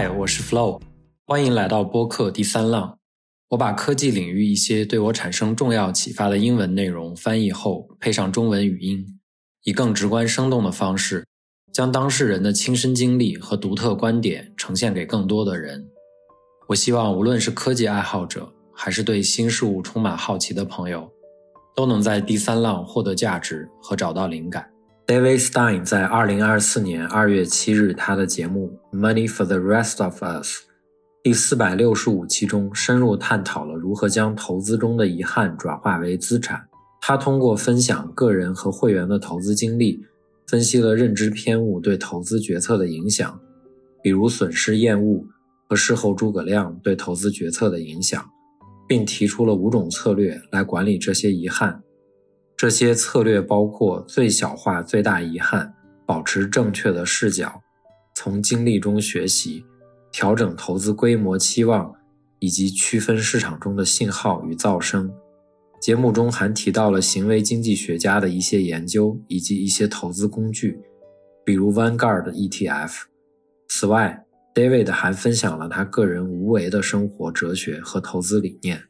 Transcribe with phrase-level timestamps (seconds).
[0.00, 0.80] 嗨，我是 Flow，
[1.26, 2.96] 欢迎来到播客第三浪。
[3.48, 9.04] 我把科技领域一些对我产生重要启发的英文内容翻译后，配上中文语音，
[9.64, 11.26] 以更直观生动的方式，
[11.72, 15.84] 将当事人的亲身经历和独特观点呈现给更多的人。
[16.68, 21.10] 我希望无论是科技爱好者，还是对新事物充满好奇的朋友，
[21.74, 24.70] 都能在第三浪获得价值和找到灵感。
[25.08, 30.56] David Stein 在二零二四年二月七日他的节目《Money for the Rest of Us》
[31.22, 36.62] 第四百六十五期中，深入探讨了如何将投资中的遗憾转化为资产。
[37.00, 39.98] 他通过分享个人和会员的投资经历，
[40.46, 43.40] 分析了认知偏误对投资决策的影响，
[44.02, 45.24] 比如损失厌恶
[45.70, 48.22] 和事后诸葛亮对投资决策的影响，
[48.86, 51.82] 并提出了五种策略来管理这些遗憾。
[52.58, 55.72] 这些策略包括最小化最大遗憾、
[56.04, 57.62] 保持正确的视角、
[58.16, 59.64] 从经历中学习、
[60.10, 61.94] 调整投资规模期望，
[62.40, 65.08] 以及区分市场中的信号与噪声。
[65.80, 70.80] 节目中还提到了行为经济学家的一些研究以及一些投资工具，
[71.44, 73.02] 比如 Vanguard ETF。
[73.68, 78.82] 此外，David 还分享了他个人无为的生活哲学和投资理念。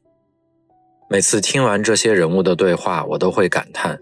[1.11, 3.99] 每次听完这些人物的对话，我都会感叹：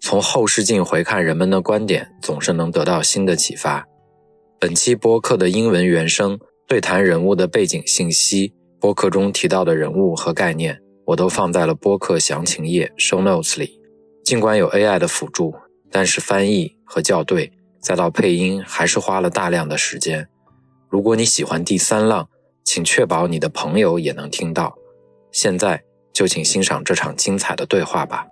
[0.00, 3.84] 从后视镜回看人们的观点，总是能得到新的启发。
[4.60, 6.38] 本期播客的英文原声
[6.68, 13.80] 对谈人物的背景信息，播客中提到的人物和概念，我都放在了播客详情页 show notes 里。
[14.24, 15.52] 尽管有 AI 的辅助，
[15.90, 17.50] 但是翻译和校对，
[17.80, 20.28] 再到配音，还是花了大量的时间。
[20.88, 22.28] 如果你喜欢第三浪，
[22.64, 24.76] 请确保你的朋友也能听到。
[25.32, 25.82] 现在。
[26.16, 28.26] 就请欣赏这场精彩的对话吧。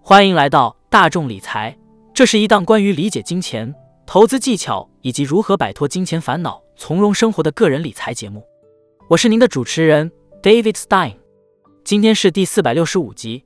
[0.00, 1.76] 欢迎来到大众理财，
[2.14, 3.74] 这是一档关于理解金钱、
[4.06, 8.42] 投资技巧以及如何摆脱金钱烦恼、从容生活的个人理财节目。
[9.10, 10.10] 我是您的主持人
[10.42, 11.16] David Stein。
[11.84, 13.44] 今天是第四百六十五集，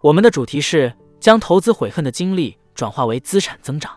[0.00, 3.90] 我们的主题是将投资悔恨的经历转化为资产增长。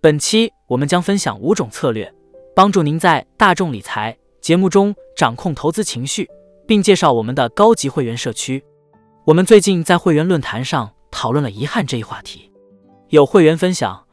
[0.00, 2.12] 本期我们将分享五种策略，
[2.52, 6.28] 帮助您在大众理财节目中掌控投资情绪。
[6.70, 8.62] 并介绍我们的高级会员社区。
[9.24, 12.48] 我们最近在会员论坛上讨论了遗憾这一话题。
[13.08, 14.06] 有会员分享，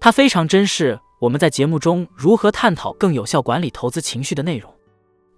[0.00, 4.74] 他非常珍视我们在节目中如何探讨更有效管理投资情绪的内容。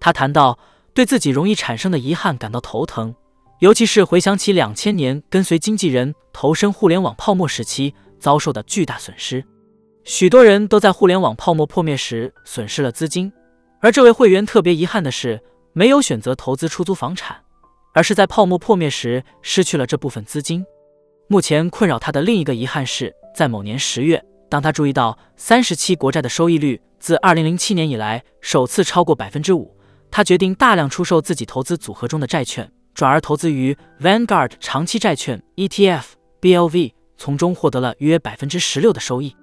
[0.00, 0.58] 他谈到
[0.94, 3.14] 对自己容易产生的遗憾感到头疼，
[3.58, 9.44] 尤其是回想起两千年跟随经纪人投身互联网泡沫时期遭受的巨大损失。
[10.04, 13.30] 许多人都在互联网泡沫破灭时损失了资金，
[13.82, 15.38] 而这位会员特别遗憾的是。
[15.72, 17.36] 没有选择投资出租房产，
[17.94, 20.64] 而是在泡沫破灭时失去了这部分资金。
[21.28, 29.74] 目前困扰他的另一个遗憾是，在某年十月，当他注意到三十期国债的收益率自二零零七年以来首次超过百分之五，
[30.10, 36.04] 他决定大量出售自己投资组合中的债券，转而投资于 Vanguard 长期债券 ETF
[36.42, 39.34] BLV，从中获得了约百分之十六的收益。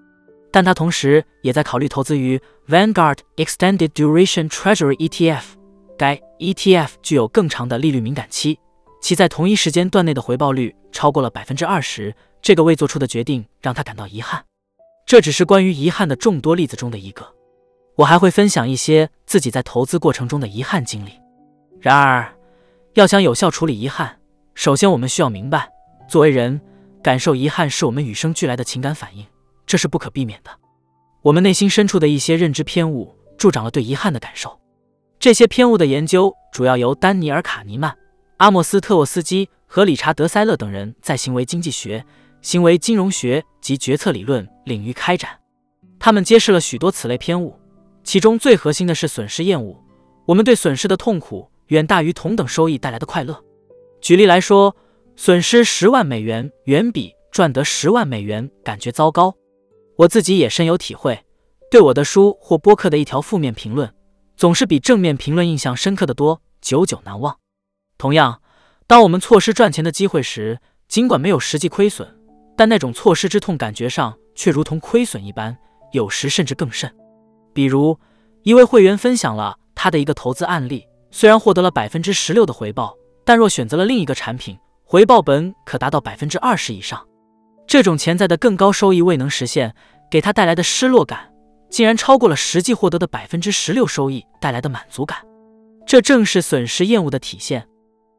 [0.52, 5.59] 但他同时也在考虑投资于 Vanguard Extended Duration Treasury ETF。
[6.00, 8.58] 该 ETF 具有更长的利率敏感期，
[9.02, 12.16] 其在同一时间段内的回报率超过了百分之二十。
[12.42, 14.46] 这个未做出的决定让他感到遗憾。
[15.06, 17.28] 这只是关于遗憾的众多例子中的一个。
[17.98, 21.12] 我还会分享一些自己在投资过程中的遗憾经历。
[21.82, 22.34] 然而，
[22.94, 24.18] 要想有效处理遗憾，
[24.56, 25.70] 首先我们需要明白，
[26.08, 26.62] 作为人，
[27.04, 29.26] 感受遗憾是我们与生俱来的情感反应，
[29.66, 30.52] 这是不可避免的。
[31.24, 34.58] 我们内心深处的一些认知偏误助长了对遗憾的感受。
[35.20, 37.94] 这些偏误的研究主要由丹尼尔·卡尼曼、
[38.38, 42.06] 阿莫斯·特沃斯基和理查德·塞勒等人在行为经济学、
[42.42, 45.32] 行为金融学及决策理论领域开展。
[46.00, 47.54] 他们揭示了许多此类偏误，
[48.02, 49.78] 其中最核心的是损失厌恶。
[50.26, 53.44] 我们对损失的痛苦远大于同等收益带来的快乐。
[54.00, 54.74] 举例来说，
[55.18, 59.36] 损失十万美元远比赚得十万美元感觉糟糕。
[59.98, 61.26] 我自己也深有体会，
[61.70, 63.94] 对我的书或播客的一条负面评论。
[64.40, 67.40] 总是比正面评论印象深刻的多，久久难忘。
[67.98, 68.42] 同样，
[68.88, 72.08] 当我们错失赚钱的机会时，尽管没有实际亏损，
[72.56, 75.58] 但那种错失之痛感觉上却如同亏损一般，
[75.92, 76.90] 有时甚至更甚。
[77.54, 78.00] 比如，
[78.44, 82.96] 一位会员分享了他的一个投资案例：虽然获得了百分之十六的回报，
[83.26, 87.06] 但若选择了另一个产品，回报本可达到百分之二十以上。
[87.68, 89.76] 这种潜在的更高收益未能实现，
[90.10, 91.30] 给他带来的失落感。
[91.70, 95.20] 竟然超过了实际获得的百分之十六收益带来的满足感，
[95.86, 97.68] 这正是损失厌恶的体现。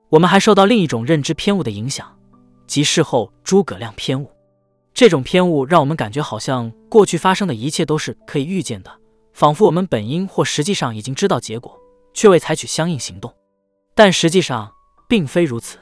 [0.09, 2.19] 我们还受到另一种认知偏误的影响，
[2.67, 4.31] 即事后诸葛亮偏误。
[4.93, 8.91] 这种偏误让我们感觉好像过去发生的一切都是可以预见的，
[9.33, 11.79] 仿佛我们本应或实际上已经知道结果，
[12.13, 13.33] 却未采取相应行动。
[13.95, 14.73] 但实际上
[15.09, 15.79] 并非如此。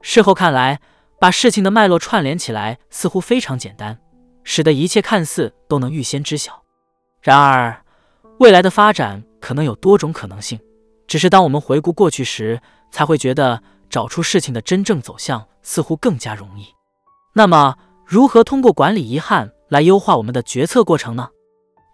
[0.00, 0.80] 事后看来，
[1.18, 3.98] 把事情的脉络串联起来似乎非常简单，
[4.44, 6.65] 使得一切看似都能预先知晓。
[7.26, 7.76] 然而，
[8.38, 10.60] 未来的发展可能有多种可能性，
[11.08, 12.60] 只是当我们回顾过去时，
[12.92, 16.66] 才会觉得找出事情的真正走向似乎更加容易。
[17.34, 17.74] 那么，
[18.04, 21.28] 如何通过管理遗憾来优化我们的决策过程呢？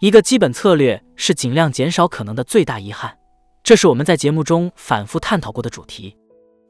[0.00, 3.16] 一个基本策略是尽量减少可能的最大遗憾，
[3.62, 6.14] 这是我们在节目中反复探讨过的主题。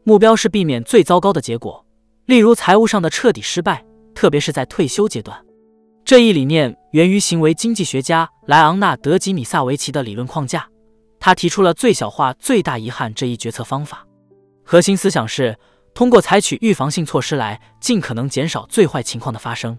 [0.05, 1.85] 目标是避免最糟糕的结果，
[2.27, 5.37] 例如财务上的彻底失败，特别是在退休阶段。
[6.05, 10.69] 这一理念源于行为经济学家莱昂纳德·吉米萨维奇的理论框架。
[11.21, 14.05] 他提出了最小化最大遗憾这一决策方法。
[14.65, 15.57] 核心思想是
[15.95, 19.79] 通过采取预防性措施来尽可能减少最坏情况的发生。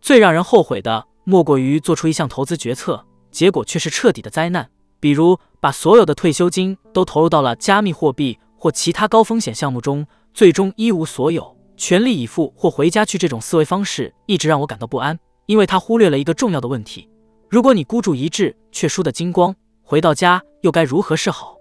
[0.00, 4.68] 最让人后悔的莫过于做出一项投资决策，结果却是彻底的灾难，
[4.98, 10.04] 比如把所有的退休金都投入到了加密货币或其他高风险项目中，
[10.34, 13.16] 最终一无所有，全力以赴或回家去。
[13.16, 15.16] 这种思维方式一直让我感到不安。
[15.46, 17.08] 因为他忽略了一个重要的问题：
[17.48, 21.56] 如果你孤注一掷却输得精光，回到家又该如何是好？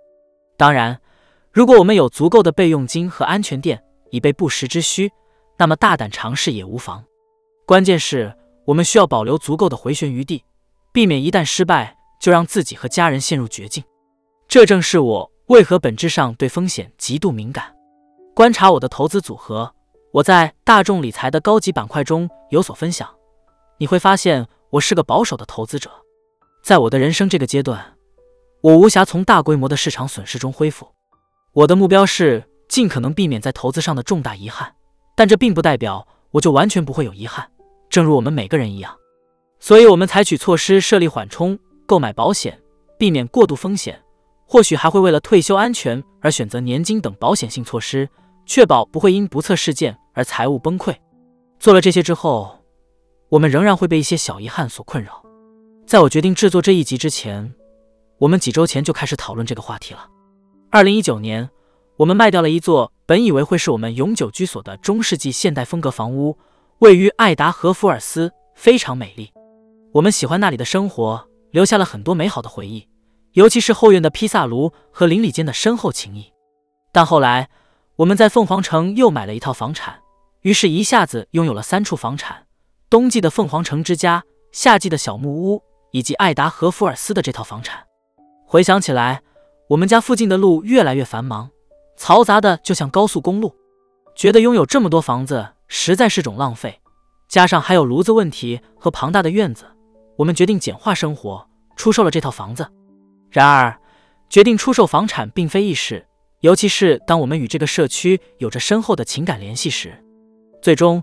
[0.58, 1.02] 当然，
[1.52, 5.12] 如果我们有足够的备用金和安全垫以备不时之需，
[5.58, 7.04] 那么大胆尝试也无妨。
[7.66, 8.36] 关键是
[8.66, 10.44] 我们需要保留足够的回旋余地，
[10.92, 13.84] 避免一旦失败就让自己和家人陷入绝境。
[14.48, 17.74] 这正是我为何本质上对风险极度敏感。
[18.34, 19.74] 观察我的投资组合，
[20.12, 23.10] 我在大众理财的高级板块中有所分享。
[23.82, 25.90] 你会发现，我是个保守的投资者。
[26.62, 27.98] 在我的人生这个阶段，
[28.62, 30.88] 我无暇从大规模的市场损失中恢复。
[31.52, 34.72] 我的目标是尽可能避免在投资上的重大遗憾，
[35.16, 37.50] 但这并不代表我就完全不会有遗憾。
[37.90, 38.96] 正如我们每个人一样，
[39.60, 41.58] 所以我们采取措施设立缓冲、
[41.88, 42.62] 购买保险，
[43.00, 44.00] 避免过度风险。
[44.46, 48.08] 或许还会为了退休安全而选择年金等保险性措施，
[48.46, 50.96] 确保不会因不测事件而财务崩溃。
[51.60, 52.61] 做了这些之后。
[53.32, 55.24] 我们仍然会被一些小遗憾所困扰。
[55.88, 57.54] 在我决定制作这一集之前，
[58.18, 60.06] 我们几周前就开始讨论这个话题了。
[60.70, 61.50] 二零一九年，
[61.96, 66.38] 我们卖掉了一座本以为会是我们永久居所的中世纪现代风格房屋，
[66.80, 69.32] 位于爱达荷福尔斯，非常美丽。
[69.94, 72.90] 我们喜欢那里的生活，留下了很多美好的回忆，
[73.32, 76.34] 尤其是后院的披萨炉和邻里间的深厚情谊。
[76.92, 77.50] 但后来，
[77.96, 80.02] 我们在凤凰城又买了一套房产，
[80.42, 82.48] 于是一下子拥有了三处房产。
[82.92, 84.22] 冬季的凤凰城之家，
[84.52, 87.82] 夏季的小木屋，以及爱达荷福尔斯的这套房产。
[88.46, 89.22] 回想起来，
[89.70, 91.50] 我们家附近的路越来越繁忙，
[91.98, 93.56] 嘈杂的就像高速公路。
[94.14, 96.82] 觉得拥有这么多房子实在是种浪费，
[97.30, 99.64] 加上还有炉子问题和庞大的院子，
[100.18, 101.48] 我们决定简化生活，
[101.78, 102.68] 出售了这套房子。
[103.30, 103.80] 然而，
[104.30, 106.06] 决定出售房产并非易事，
[106.42, 110.04] 尤其是当我们与这个社区有着深厚的情感联系时。
[110.62, 111.02] 最终。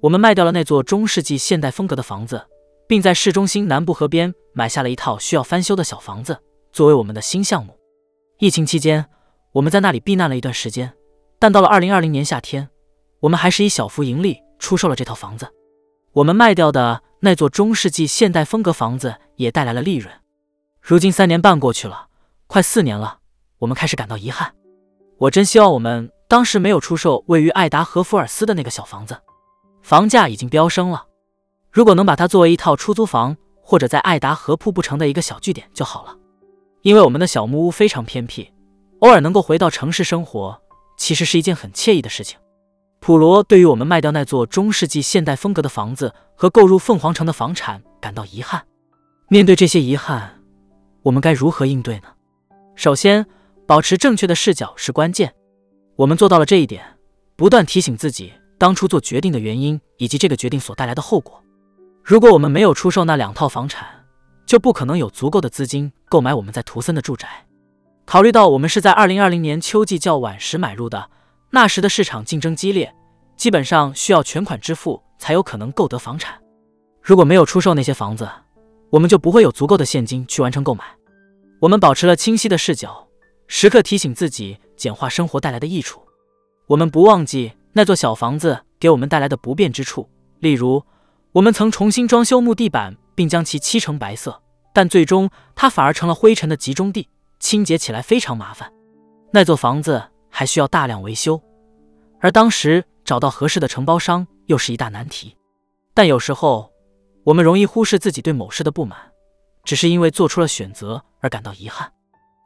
[0.00, 2.46] 我们卖掉了那座中世纪现代风格的房子，
[2.86, 6.38] 并在市中心南部河边买下了一套需要翻修的小房子，
[6.72, 7.76] 作为我们的新项目。
[8.38, 9.06] 疫情期间，
[9.52, 10.92] 我们在那里避难了一段时间，
[11.38, 12.68] 但到了二零二零年夏天，
[13.20, 15.48] 我们还是以小幅盈利出售了这套房子。
[16.12, 20.14] 我们卖掉的那座中世纪现代风格房子也带来了利润。
[20.80, 22.08] 如今三年半过去了，
[22.46, 23.18] 快四年了，
[23.58, 24.54] 我们开始感到遗憾。
[25.18, 29.16] 我真希望我们当时没有出售位于爱达荷福尔斯的那个小房子。
[29.86, 31.06] 房价已经飙升了，
[31.70, 36.16] 如果能把它作为一套出租房，或者在爱达荷瀑布城的一个小据点就好了。
[36.82, 38.52] 因为我们的小木屋非常偏僻，
[38.98, 40.60] 偶尔能够回到城市生活，
[40.98, 42.36] 其实是一件很惬意的事情。
[42.98, 48.66] 普罗对于我们卖掉那座中世纪现代风格的房子和购入凤凰城的房产感到遗憾。
[49.28, 50.42] 面对这些遗憾，
[51.04, 52.08] 我们该如何应对呢？
[52.74, 53.24] 首先，
[53.68, 55.32] 保持正确的视角是关键。
[55.94, 56.98] 我们做到了这一点，
[57.36, 58.32] 不断提醒自己。
[58.58, 61.42] 当初做决定的原因以及这个决定所带来的后果。
[62.02, 63.86] 如果我们没有出售那两套房产，
[64.46, 67.28] 就不可能有足够的资金购买我们在图森的住宅。
[68.04, 71.10] 考虑到我们是在二零二零年秋季较晚时买入的，
[71.50, 72.94] 那时的市场竞争激烈，
[73.36, 76.40] 基本上需要全款支付才有可能购得房产。
[77.02, 78.28] 如果没有出售那些房子，
[78.90, 80.84] 我们就不会有足够的现金去完成购买。
[81.58, 83.08] 我们保持了清晰的视角，
[83.48, 86.00] 时刻提醒自己简化生活带来的益处。
[86.68, 87.52] 我们不忘记。
[87.76, 90.82] 那座小房子给我们带来的不便之处，例如，
[91.32, 94.40] 我们曾重新装修木地板，并将其漆成白色，
[94.72, 97.06] 但最终它反而成了灰尘的集中地，
[97.38, 98.72] 清洁起来非常麻烦。
[99.30, 101.38] 那座房子还需要大量维修，
[102.18, 105.36] 而当时找到合适的承包商又是一大难题。
[105.92, 106.72] 但有时候，
[107.24, 108.98] 我们容易忽视自己对某事的不满，
[109.64, 111.92] 只是因为做出了选择而感到遗憾。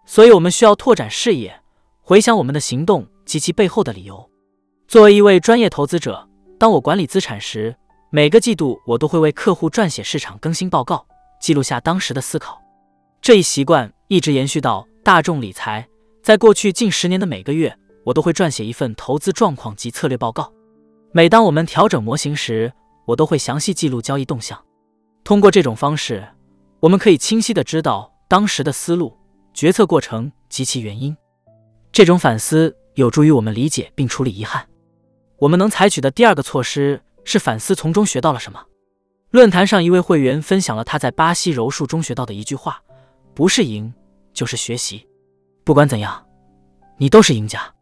[0.06, 1.62] 所以，我们需要拓展视野，
[2.00, 4.28] 回想我们的行动及其背后的理由。
[4.90, 6.28] 作为一位专业投资者，
[6.58, 7.76] 当我管理资产时，
[8.10, 11.06] 每个季度我都会为客户撰写市场更新报告，
[11.40, 12.60] 记录下当时的思考。
[13.22, 15.86] 这一习惯一直延续到大众理财。
[16.24, 20.52] 在过去近十年的每个月，我都会撰写一份投资状况及策略报告。
[21.12, 22.72] 每当我们调整模型时，
[23.06, 24.60] 我都会详细记录交易动向。
[25.22, 26.26] 通过这种方式，
[26.80, 29.16] 我们可以清晰的知道当时的思路、
[29.54, 31.16] 决策过程及其原因。
[31.92, 34.66] 这种反思有助于我们理解并处理遗憾。
[35.40, 38.62] 我们能采取的第二个措施是反思从中学到了什么。
[39.30, 42.82] 论坛上一位会员分享了他在巴西柔术中学到的一句话
[43.34, 43.92] ：“不是赢，
[44.34, 45.06] 就是学习。
[45.64, 46.26] 不管怎样，
[46.98, 47.72] 你都是赢家。”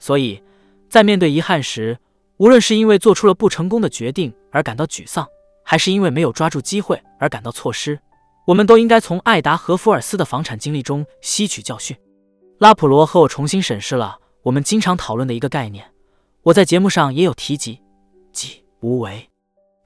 [0.00, 0.42] 所以，
[0.88, 1.96] 在面对遗憾时，
[2.38, 5.26] 无论是因为做出了不成功的决定而感到沮丧，
[5.64, 8.00] 还是因为没有抓住机会而感到错失，
[8.46, 11.96] 我们都应该从艾达·和福尔斯的房产经历中吸取教训。
[12.58, 15.88] 拉普罗和我重新审视了我们经常讨论的一个概念，
[16.46, 17.80] 我在节目上也有提及，
[18.32, 19.30] 即无为。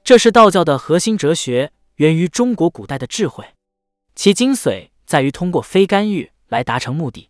[0.03, 3.43] 这是道教的核心哲学，源于中国古代的智慧，
[4.13, 7.29] 其精髓在于通过非干预来达成目的。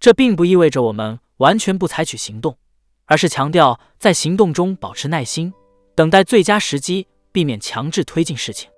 [0.00, 2.56] 这并不意味着我们完全不采取行动，
[3.04, 5.52] 而是强调在行动中保持耐心，
[5.94, 8.70] 等待最佳时机，避免强制推进事情。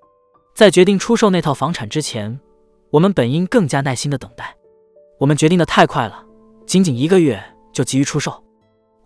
[0.57, 2.41] 在决定出售那套房产之前，
[2.91, 4.57] 我们本应更加耐心的等待。
[5.21, 6.27] 我们决定的太快了，
[6.67, 7.41] 仅仅一个月
[7.73, 8.44] 就急于出售。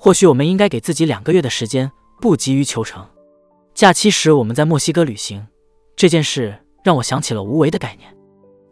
[0.01, 1.91] 或许我们应该给自己两个月的时间，
[2.21, 3.05] 不急于求成。
[3.75, 5.45] 假期时，我们在墨西哥旅行。
[5.97, 8.09] 这件事让我想起了无为的概念。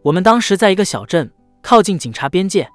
[0.02, 2.71] 我们当时在一个小镇，靠近警察边界，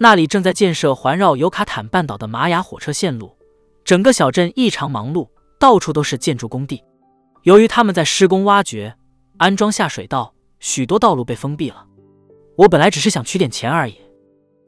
[0.00, 3.36] 那里正在建设环绕尤卡坦半岛的玛雅火车线路。
[3.84, 5.28] 整个小镇异常忙碌，
[5.60, 6.82] 到处都是建筑工地。
[7.44, 8.96] 由于他们在施工挖掘、
[9.38, 11.86] 安装下水道，许多道路被封闭了。
[12.56, 13.96] 我本来只是想取点钱而已。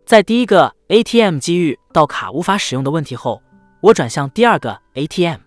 [0.05, 3.43] 在第一个 ATM 机遇到卡无法使用的问题后，
[3.81, 5.41] 我转向第二个 ATM。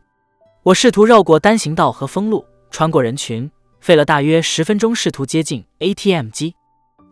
[0.63, 3.49] 我试图绕过单行道和封路，穿过人群，
[3.79, 6.55] 费了大约十分钟试图接近 ATM 机。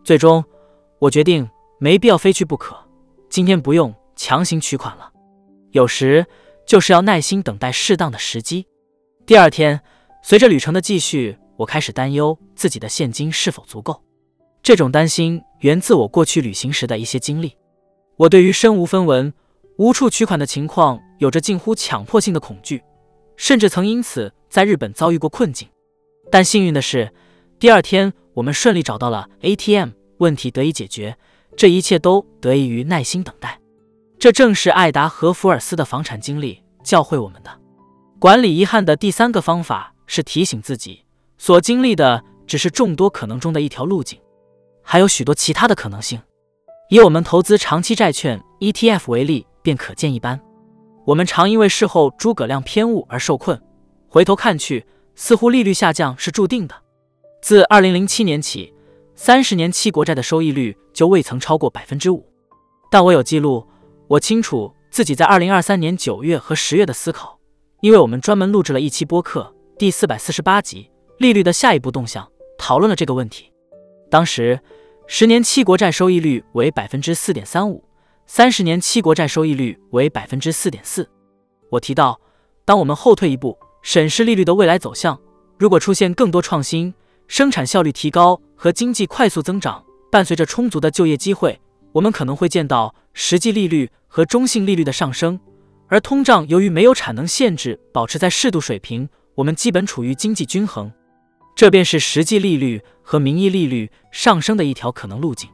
[0.02, 0.44] 最终，
[0.98, 1.48] 我决定
[1.78, 2.76] 没必要非去不可。
[3.30, 5.12] 今天不用强行取款了，
[5.70, 6.26] 有时
[6.66, 8.66] 就是要耐心等待适当的时机。
[9.24, 9.80] 第二天，
[10.20, 14.02] 随着旅程的继续，我开始担忧自己的现金是否足够。
[14.66, 17.56] 这种担心源自我过去旅行时的一些经历。
[18.16, 19.32] 我对于身无分文、
[19.78, 22.82] 无处取款的情况有着近乎强迫性的恐惧。
[23.36, 25.68] 甚至曾因此在日本遭遇过困境，
[26.32, 27.12] 但幸运的是，
[27.60, 31.16] 第二天我们顺利找到了 ATM，问题得以解决。
[31.56, 33.60] 这一切都得益于耐心等待。
[34.18, 37.60] 这正是艾达和福尔斯的房产经历教会我们的。
[38.18, 41.04] 管理遗憾的第三个方法是提醒自己，
[41.38, 44.18] 所经历的只是众多可能中的一条路径，
[44.88, 46.22] 还有许多其他的可能性。
[46.88, 50.40] 以我们投资长期债券 ETF 为例，便可见一斑。
[51.04, 53.60] 我们常因为事后诸葛亮偏误而受困，
[54.08, 56.74] 回头看去，似乎利率下降是注定的。
[57.42, 58.72] 自二零零七年起，
[59.16, 62.24] 三十年期国债的收益率就未曾超过百分之五。
[62.88, 63.66] 但我有记录，
[64.06, 67.40] 我清楚自己在二零二三年九月和十月的思考，
[67.80, 72.24] 因为我们专门录制了一期播客，第四百四十八集《利率的下一步动向》，
[72.56, 73.50] 讨论了这个问题。
[74.08, 74.60] 当时，
[75.06, 77.84] 十年期国债收益率为百分之四点三五。
[78.26, 81.08] 三十年期国债收益率为百分之四点四。
[81.70, 82.20] 我提到，
[82.64, 85.16] 当我们后退一步，审视利率的未来走向，
[85.58, 86.92] 如果出现更多创新、
[87.28, 91.60] 生产效率提高和经济快速增长，伴随着充足的就业机会，
[91.92, 95.38] 我们可能会见到实际利率和中性利率的上升。
[95.88, 100.92] 而通胀由于没有产能限制，保持在适度水平，我们基本处于经济均衡。
[101.56, 105.48] 这便是实际利率和名义利率上升的一条可能路径。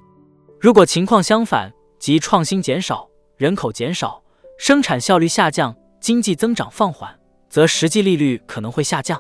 [0.61, 4.21] 如果情况相反，即创新减少，人口减少，
[4.59, 7.16] 生产效率下降，经济增长放缓，
[7.49, 9.16] 则实际利率可能会下降。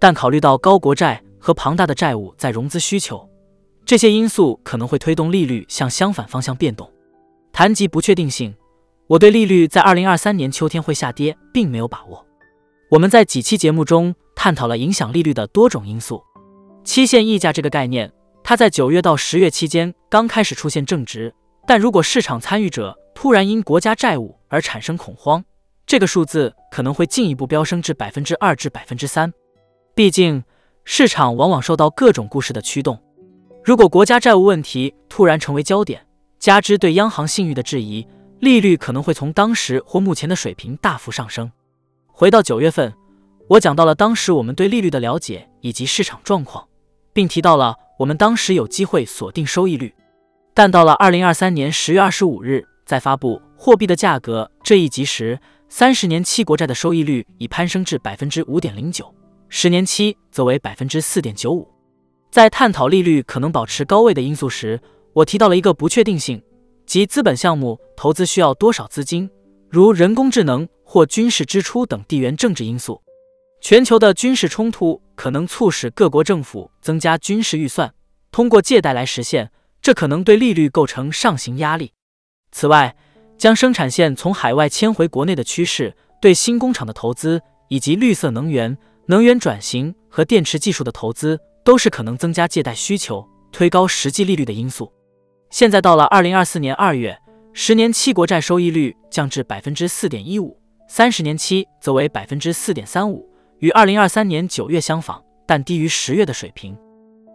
[0.00, 3.28] 但考虑到高国债和庞大的债务在融资需求，
[3.84, 6.92] 这些因素可能会推动利率向相反方向变动。
[7.52, 8.52] 谈及不确定性，
[9.06, 12.24] 我对利率在二零二三年秋天会下跌并没有把握。
[12.90, 16.24] 我们在几期节目中探讨了影响利率的多种因素。
[16.84, 18.10] 期限溢价这个概念，
[18.42, 21.34] 它在九月到十月期间刚开始出现正值。
[21.66, 25.44] 但如果市场参与者突然因国家债务而产生恐慌，
[25.86, 29.30] 这个数字可能会进一步飙升至百分之二至百分之三。
[29.94, 30.42] 毕竟，
[30.84, 32.98] 市场往往受到各种故事的驱动。
[33.62, 36.06] 如果国家债务问题突然成为焦点，
[36.38, 38.08] 加之对央行信誉的质疑，
[38.40, 41.52] 利率可能会从当时或目前的水平大幅上升。
[42.20, 42.92] 回到九月份，
[43.46, 46.66] 我讲到了当时我们对利率的了解以及市场状况，
[47.12, 49.94] 并提到了我们当时有机会锁定收益率。
[50.52, 59.14] 但到了二零二三年十月二十五日，在发布货币的价格这一集时，三十年期国债的收益率已攀升至百分之五点零九，
[59.48, 61.68] 十年期则为百分之四点九五。
[62.32, 64.80] 在探讨利率可能保持高位的因素时，
[65.12, 66.42] 我提到了一个不确定性，
[66.84, 69.30] 即资本项目投资需要多少资金，
[69.70, 73.02] 如人工智能或军事支出等地缘政治因素。
[73.60, 77.92] 全球的军事冲突可能促使各国政府增加军事预算，
[78.32, 79.50] 通过借贷来实现，
[79.82, 81.92] 这可能对利率构成上行压力。
[82.52, 82.96] 此外，
[83.36, 88.78] 将生产线从海外迁回国内的趋势，对新工厂的投资以及绿色能源、
[89.08, 94.90] 能源转型和电池技术的投资，都是可能增加借贷需求、推高实际利率的因素。
[95.50, 97.18] 现在到了二零二四年二月，
[97.52, 103.28] 十年期国债收益率降至百分之四点一五，三十年期则为百分之四点三五。
[103.58, 106.76] 与二零二三年九月相仿，但低于十月的水平。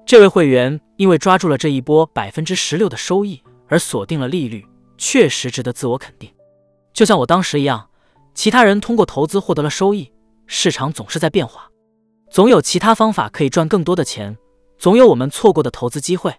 [0.05, 4.65] 这位会员因为抓住了这一波百分之十六的收益而锁定了利率，
[4.97, 6.33] 确实值得自我肯定。
[6.93, 7.89] 就像我当时一样，
[8.33, 10.11] 其他人通过投资获得了收益，
[10.47, 11.69] 市场总是在变化，
[12.31, 14.37] 总有其他方法可以赚更多的钱，
[14.79, 16.33] 总有我们错过的投资机会。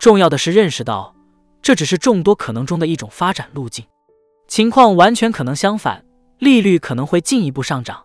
[0.00, 1.14] 重要的是认识到，
[1.62, 3.84] 这只是众多可能中的一种发展路径，
[4.48, 6.04] 情况完全可能相反，
[6.42, 8.04] 利率可能会进一步上涨。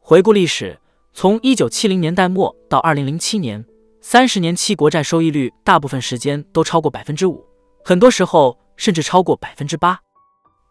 [0.00, 0.80] 回顾历史，
[1.14, 3.64] 从一九七零年代末到二零零七年，
[4.00, 7.46] 三十年期国债收益率大部分时间都超过百分之五，
[7.84, 10.00] 很多时候甚至超过百分之八。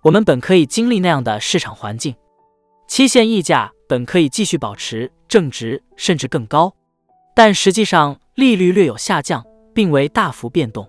[0.04, 2.14] 我们本可以经历那样的市场环境，
[2.90, 6.76] 期限溢价本可以继续保持正值甚至更高，
[7.34, 10.86] 但实际上利率略有下降，并未大幅变动。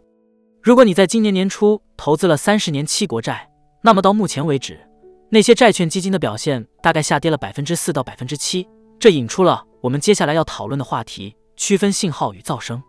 [0.60, 3.48] 如果你在今年年初投资了三十年期国债，
[3.82, 4.80] 那么到目前为止。
[5.30, 8.66] 那些债券基金的表现大概下跌了百分之四到百分之七，
[8.98, 12.82] 这引出了我们接下来要讨论的话题：区分信号与噪声。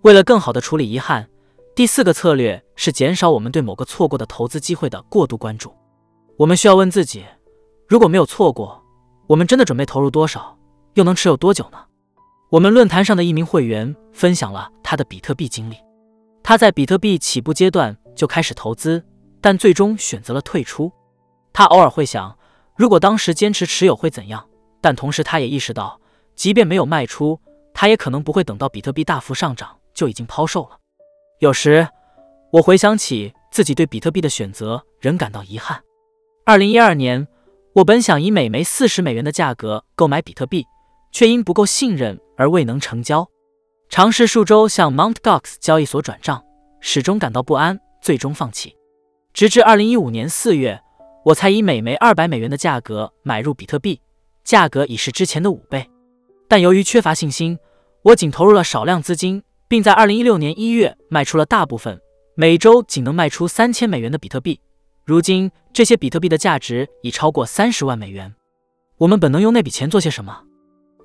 [0.00, 1.28] 为了更好的处理遗憾，
[1.74, 5.74] 第四个策略是减少我们对某个错过的投资机会的过度关注。
[6.38, 7.22] 我们需要问自己：
[7.86, 8.82] 如果没有错过，
[9.26, 10.58] 我们真的准备投入多少，
[10.94, 11.78] 又能持有多久呢？
[12.50, 15.76] 我们论坛上的一名会员分享了他的比特币经历。
[16.42, 19.04] 他在比特币起步阶段就开始投资，
[19.40, 20.90] 但最终选择了退出。
[21.54, 22.36] 他偶尔会想，
[22.76, 24.44] 如果当时坚持持有会怎样？
[24.80, 26.00] 但同时，他也意识到，
[26.34, 27.40] 即便没有卖出，
[27.72, 30.80] 他也可能不会等到比特币大幅上涨就已经抛售了。
[31.38, 31.86] 有时，
[32.50, 35.80] 我回想起自己对比特币的选择，仍感到遗憾。
[36.44, 37.26] 二零一二年，
[37.74, 40.66] 我本想以每枚四十美元的价格购买比特币，
[41.12, 43.28] 却因不够信任而未能成交。
[43.88, 46.44] 尝试数周向 montgox 交易所转账，
[46.80, 48.76] 始终感到不安，最终放弃。
[49.32, 50.80] 直至二零一五年四月。
[51.24, 53.98] 我才以每枚二百美元的价格买入比特币，
[54.44, 55.88] 价格已是之前的五倍。
[56.46, 57.58] 但由于缺乏信心，
[58.02, 61.98] 我仅投入了少量资金，并在二零一六年一月卖出了大部分，
[62.34, 64.60] 每周仅能卖出三千美元的比特币。
[65.06, 68.34] 如今，这些比特币的价值已超过三十万美元。
[68.98, 70.42] 我们本能用那笔钱做些什么？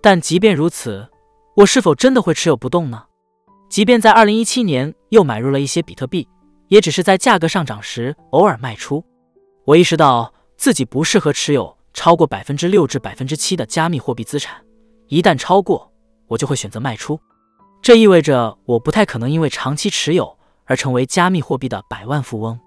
[0.01, 1.08] 但即便如此，
[1.55, 3.05] 我是否真的会持有不动呢？
[3.69, 6.27] 即便在二零一七年又买入了一些比特币，
[6.67, 9.01] 也只是在价格上涨时偶尔卖出。
[9.69, 14.63] 我意识到自己不适合持有超过百分之六至百分之七的加密货币资产，
[15.10, 15.91] 一旦超过，
[16.25, 17.19] 我就会选择卖出。
[17.79, 22.60] 这意味着我不太可能因为长期持有而成为加密货币的百万富翁。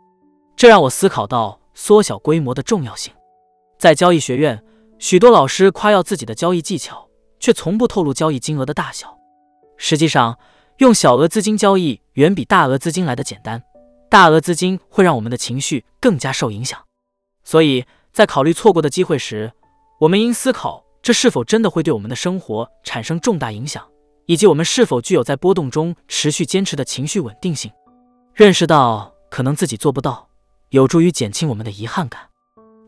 [0.55, 3.13] 这让我思考到缩小规模的重要性。
[3.81, 4.63] 在交易学院，
[5.01, 7.09] 许多老师夸耀自己的交易技巧，
[7.41, 9.19] 却从不透露交易金额的大小。
[9.77, 10.39] 实际上，
[10.79, 13.61] 用小额资金交易远比大额资金来的简单。
[14.09, 16.79] 大额资金会让我们的情绪更加受影响。
[17.45, 19.53] 所以在考虑错过的机会时，
[20.01, 23.85] 我们应思考这是否真的会对我们的生活产生重大影响，
[24.27, 27.71] 以及我们是否具有在波动中持续坚持的情绪稳定性。
[28.35, 30.29] 认识到可能自己做不到，
[30.71, 32.21] 有助于减轻我们的遗憾感。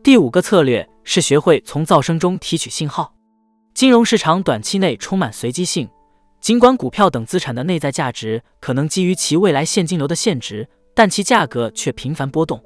[0.01, 3.13] 第五个策略是学会从噪声中提取信号。
[3.73, 5.89] 金融市场短期内充满随机性，
[6.39, 12.63] 尽管股票等资产的内在价值可能基于其未来现金流的现值，但其价格却频繁波动。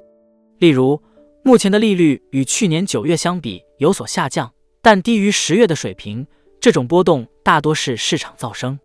[0.58, 1.02] 例如。
[1.42, 6.26] 目前的利率与去年九月相比有所下降，但低于十月的水平。
[6.60, 8.78] 这种波动大多是市场噪声、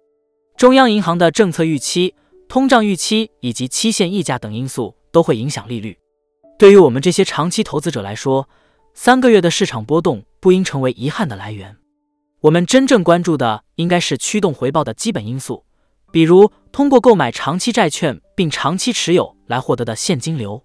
[0.55, 2.15] 中央银行的政策预期、
[2.47, 5.97] 通胀预期以及期限溢价等因素都会影响利率。
[6.57, 8.47] 对于我们这些长期投资者来说，
[8.93, 11.75] 三个月的市场波动不应成为遗憾的来源。
[12.39, 15.65] 我们真正关注的应该是驱动回报的基本因素，
[16.13, 20.63] 比如通过购买长期债券并长期持有来获得的现金流。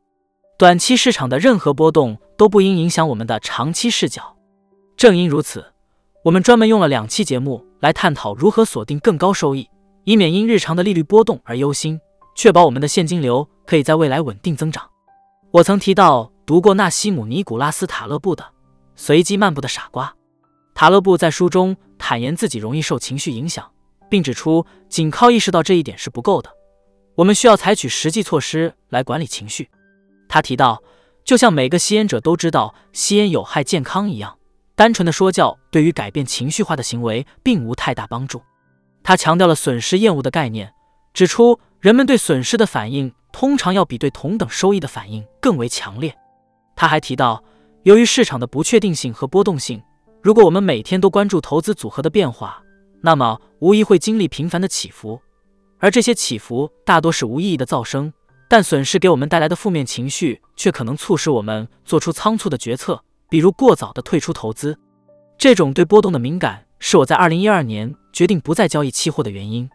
[0.60, 4.36] 短期市场的任何波动都不应影响我们的长期视角。
[4.94, 5.64] 正因如此，
[6.22, 9.66] 我们专门用了两期节目来探讨如何锁定更高收益、
[10.04, 11.98] 以免因日常的利率波动而忧心，
[12.34, 14.86] 确保我们的现金流可以在未来稳定增长。
[15.50, 18.44] 我曾提到读过纳西姆·尼古拉斯·塔勒布的
[18.94, 20.08] 《随机漫步的傻瓜》。
[20.74, 23.66] 塔勒布在书中坦言自己容易受情绪影响，
[24.10, 26.50] 并指出，仅靠意识到这一点是不够的，
[27.14, 29.70] 我们需要采取实际措施来管理情绪。
[30.32, 30.80] 他提到，
[31.24, 34.38] 就像每个吸烟者都知道吸烟有害健康一样，
[34.76, 38.40] 单纯的说教对于改变情绪化的行为并无太大帮助。
[39.02, 40.72] 他强调了损失厌恶的概念，
[41.12, 46.16] 指出人们对损失的反应通常要比对同等收益的反应更为强烈。
[46.76, 47.42] 他还提到，
[47.82, 49.82] 由于市场的不确定性和波动性，
[50.22, 52.62] 如果我们每天都关注投资组合的变化，
[53.02, 55.20] 那么无疑会经历频繁的起伏，
[55.80, 58.12] 而这些起伏大多是无意义的噪声。
[58.50, 64.76] 但损失给我们带来的负面情绪，却可能促使我们做出仓促的决策，比如过早的退出投资。
[65.38, 69.70] 这种对波动的敏感，是我在二零一二年决定不再交易期货的原因。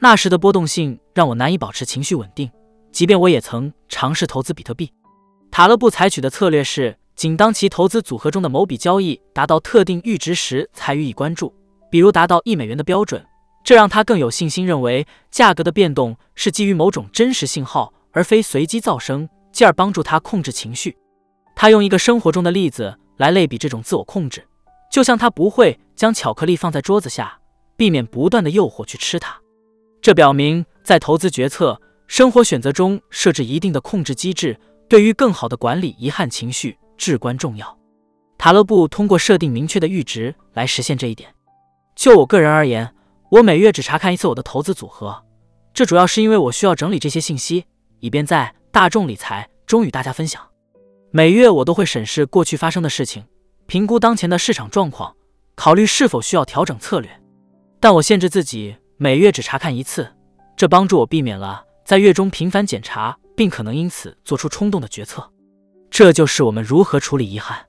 [0.00, 2.50] 那时的波动性让我难以保持情绪稳定，
[2.90, 4.92] 即便我也曾尝试投资比特币。
[5.52, 11.54] 塔勒布采取的策略是，仅当其投资组合中的某笔交易达到特定阈值时才予以关注，
[11.88, 13.24] 比如达到一美元的标准，
[13.62, 17.92] 这让他更有信心认为价格的变动是基于某种真实信号。
[18.12, 20.96] 而非随机噪声，进而帮助他控制情绪。
[21.54, 24.46] 他用一个生活中的例子来类比这种自我控制，
[24.90, 27.38] 就像他不会将巧克力放在桌子下，
[27.76, 29.38] 避免不断的诱惑去吃它。
[30.00, 37.78] 这表明，在投资决策、生活选择中设置一定的控制机制，对于更好的管理遗憾情绪至关重要。
[38.38, 41.34] 塔勒布通过设定明确的阈值来实现这一点。
[41.94, 42.94] 就我个人而言，
[43.30, 45.22] 我每月只查看一次我的投资组合，
[45.74, 47.66] 这主要是因为我需要整理这些信息。
[48.00, 50.42] 以便在大众理财中与大家分享。
[51.10, 53.24] 每月我都会审视过去发生的事情，
[53.66, 55.16] 评估当前的市场状况，
[55.54, 57.10] 考虑是否需要调整策略。
[57.80, 60.12] 但我限制自己每月只查看一次，
[60.56, 65.30] 这帮助我避免了在月中频繁检查，并可能因此做出冲动的决策。
[65.90, 67.66] 这就是我们如何处理遗憾。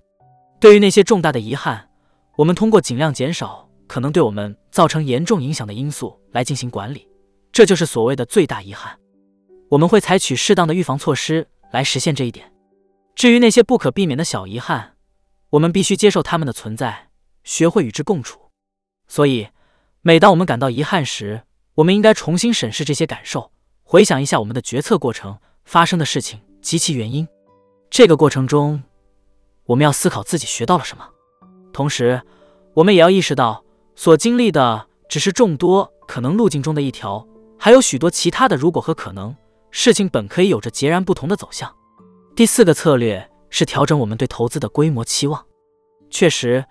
[0.59, 1.89] 对于那些重大的遗憾，
[2.35, 7.07] 我们通过尽量减少可能对我们造成严重影响的因素来进行管理。
[7.51, 8.95] 这就是所谓的最大遗憾。
[9.71, 12.51] 我们会采取适当的预防措施来实现这一点。
[13.15, 14.95] 至于那些不可避免的小遗憾，
[15.51, 17.07] 我们必须接受它们的存在，
[17.45, 18.49] 学会与之共处。
[19.07, 19.47] 所以，
[20.01, 21.43] 每当我们感到遗憾时，
[21.75, 23.51] 我们应该重新审视这些感受，
[23.83, 27.25] 回想一下我们的决策过程发生的事情及其原因。
[27.89, 28.83] 这个过程中，
[29.67, 31.07] 我们要思考自己学到了什么，
[31.71, 32.21] 同时，
[32.73, 33.63] 我们也要意识到
[33.95, 37.25] 所经历的只是众多可能路径中的一条，
[37.57, 39.33] 还有许多其他的如果和可能。
[39.71, 41.73] 事情本可以有着截然不同的走向。
[42.35, 45.43] 第四个策略是调整我们对投资的规模期望。
[46.09, 46.63] 确实，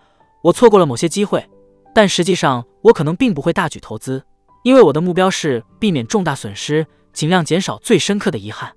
[0.42, 1.48] 我错过了某些机会，
[1.94, 4.22] 但实际上我可能并不会大举投资，
[4.62, 8.72] 因为我的目标是避免重大损失，尽量减少最深刻的遗憾。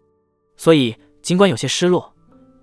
[0.56, 2.14] 所以，尽管有些失落，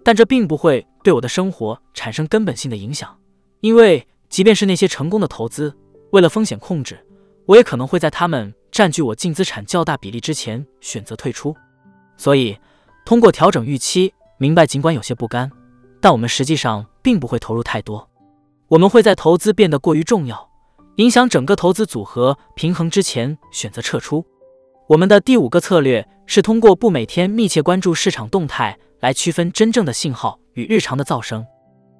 [0.02, 3.14] 但这并不会对我的生活产生根本性的影响。
[3.60, 5.74] 因为即便是那些成功的投资，
[6.12, 6.98] 为了风险控制，
[7.46, 8.54] 我也可能会在他们。
[8.80, 11.54] 占据我净资产较大比例之前选择退出，
[12.16, 12.56] 所以
[13.04, 15.52] 通过调整预期，明白尽管有些不甘，
[16.00, 18.08] 但我们实际上并不会投入太多。
[18.68, 20.48] 我们会在投资变得过于重要，
[20.96, 24.24] 影响整个投资组合平衡之前选择撤出。
[24.88, 31.44] 我们的第五个策略是通过不每天密切关注市场动态来区分真正的信号与日常的噪声，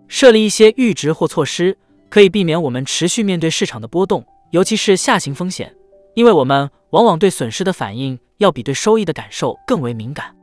[0.09, 1.77] 设立一些阈值或措施，
[2.09, 5.77] 可以避免我们持续面对市场的波动，尤其是下行风险。
[6.15, 10.35] 因为我们往往对损失的反应要比对收益的感受更为敏感。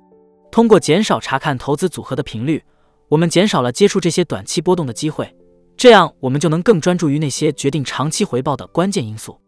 [0.52, 2.64] 通过减少查看投资组合的频率，
[3.10, 5.36] 我们减少了接触这些短期波动的机会，
[5.76, 9.40] 这样我们就能更专注于那些决定长期回报的关键因素。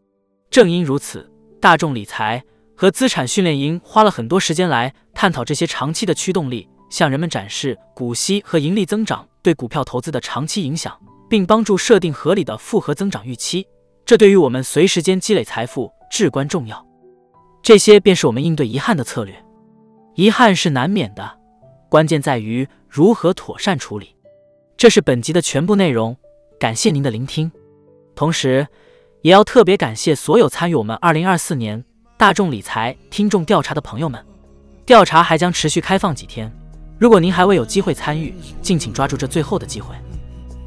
[0.51, 2.43] 正因如此，大众理财
[2.75, 13.65] 和资产训练营花了很多时间来探讨这些长期的驱动力，向人们展示股息和盈利增长对股票投资的长期影响，并帮助设定合理的复合增长预期。
[14.05, 15.91] 这对于我们随时间积累财富。
[16.09, 16.85] 至关重要，
[17.61, 19.33] 这些便是我们应对遗憾的策略。
[20.15, 21.37] 遗憾是难免的，
[21.89, 24.15] 关键在于如何妥善处理。
[24.75, 26.15] 这是本集的全部内容，
[26.59, 27.51] 感谢您的聆听。
[28.15, 28.67] 同时，
[29.21, 31.83] 也要特别感谢所有参与我们二零二四年
[32.17, 34.25] 大众理财听众调查的朋友们。
[34.85, 36.51] 调查还将持续开放几天，
[36.97, 39.95] 如果您还未有机会参与，敬请抓住这最后的机会。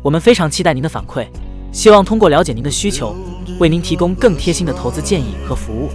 [0.02, 1.26] 我们非常期待您的反馈。
[1.72, 3.16] 希望通过了解您的需求
[3.58, 5.90] 为您提供更贴心的投资建议和服务。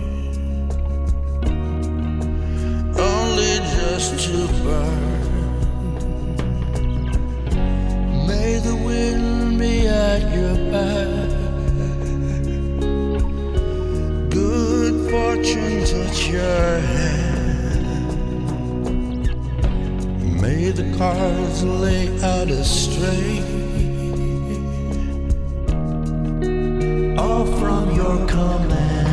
[20.42, 23.67] May the cards lay out a string.
[27.18, 29.08] All from your command.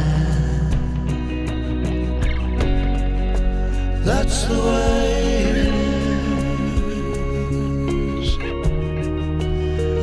[4.04, 5.56] That's the way it
[8.20, 8.28] is.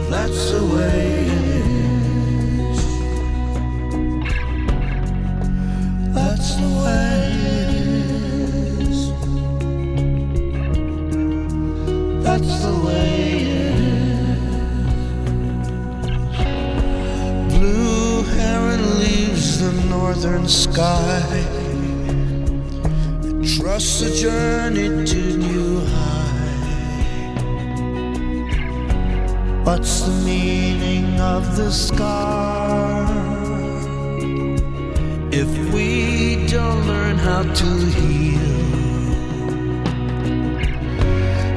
[0.10, 1.68] That's the way it
[2.72, 2.80] is.
[6.16, 7.11] That's the way
[20.32, 21.22] northern sky.
[23.58, 26.32] Trust the journey to new high.
[29.64, 33.08] What's the meaning of the scar?
[35.32, 38.40] If we don't learn how to heal,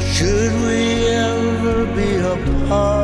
[0.00, 3.03] should we ever be apart?